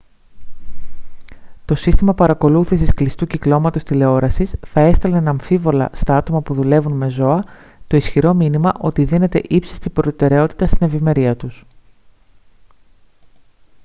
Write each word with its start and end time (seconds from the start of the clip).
«το 1.65 1.75
σύστημα 1.75 2.13
παρακολούθησης 2.13 2.93
κλειστού 2.93 3.27
κυκλώματος 3.27 3.83
τηλεόρασης 3.83 4.55
θα 4.67 4.79
έστελνε 4.81 5.17
αναμφίβολα 5.17 5.89
στα 5.93 6.15
άτομα 6.15 6.41
που 6.41 6.53
δουλεύουν 6.53 6.93
με 6.97 7.09
ζώα 7.09 7.43
το 7.87 7.97
ισχυρό 7.97 8.33
μήνυμα 8.33 8.73
ότι 8.79 9.03
δίνεται 9.03 9.41
ύψιστη 9.47 9.89
προτεραιότητα 9.89 10.65
στην 10.65 10.87
ευημερία 10.87 11.35
τους» 11.35 11.65